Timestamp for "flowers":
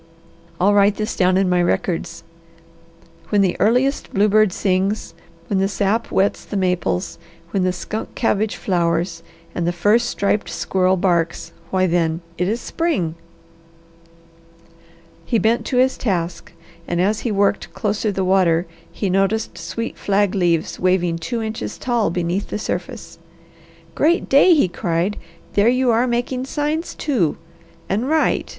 8.55-9.21